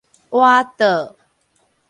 [0.31, 1.15] 倚桌